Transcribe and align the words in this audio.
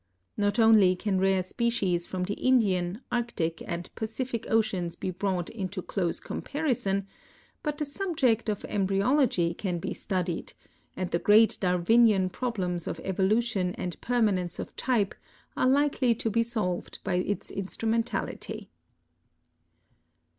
Not 0.35 0.57
only 0.57 0.95
can 0.95 1.19
rare 1.19 1.43
species 1.43 2.07
from 2.07 2.23
the 2.23 2.33
Indian, 2.33 3.01
Arctic, 3.11 3.61
and 3.67 3.93
Pacific 3.93 4.49
oceans 4.49 4.95
be 4.95 5.11
brought 5.11 5.47
into 5.51 5.83
close 5.83 6.19
comparison, 6.19 7.05
but 7.61 7.77
the 7.77 7.85
subject 7.85 8.47
WOMAN 8.47 8.57
AS 8.57 8.63
AN 8.63 8.71
INVENTOR. 8.81 8.93
487 8.95 9.05
of 9.05 9.29
embryology 9.45 9.53
can 9.53 9.77
be 9.77 9.93
studied, 9.93 10.53
and 10.97 11.11
the 11.11 11.19
great 11.19 11.55
Darwinian 11.61 12.31
problems 12.31 12.87
of 12.87 12.99
evolution 13.03 13.75
and 13.75 14.01
permanence 14.01 14.57
of 14.57 14.75
type 14.75 15.13
are 15.55 15.67
likely 15.69 16.15
to 16.15 16.31
be 16.31 16.41
solved 16.41 16.97
by 17.03 17.13
its 17.17 17.51
instrumentality. 17.51 18.71